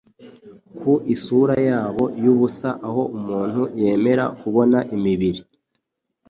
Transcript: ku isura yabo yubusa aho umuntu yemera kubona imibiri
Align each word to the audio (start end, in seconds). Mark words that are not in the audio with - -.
ku 0.77 0.93
isura 1.13 1.55
yabo 1.69 2.03
yubusa 2.23 2.69
aho 2.87 3.01
umuntu 3.17 3.61
yemera 3.81 4.23
kubona 4.39 4.77
imibiri 4.95 5.41